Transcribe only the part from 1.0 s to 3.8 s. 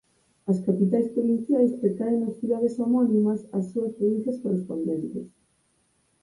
provinciais recaen nas cidades homónimas ás